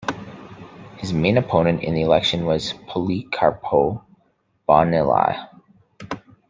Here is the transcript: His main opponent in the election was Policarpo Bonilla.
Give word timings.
His 0.97 1.13
main 1.13 1.37
opponent 1.37 1.83
in 1.83 1.93
the 1.93 2.01
election 2.01 2.43
was 2.47 2.73
Policarpo 2.87 4.01
Bonilla. 4.65 5.51